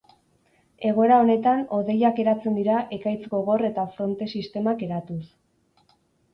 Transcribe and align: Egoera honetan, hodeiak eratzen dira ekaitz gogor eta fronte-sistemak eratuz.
Egoera 0.91 1.19
honetan, 1.25 1.61
hodeiak 1.77 2.23
eratzen 2.25 2.57
dira 2.61 2.79
ekaitz 2.99 3.29
gogor 3.37 3.67
eta 3.71 3.87
fronte-sistemak 3.95 4.85
eratuz. 4.91 5.23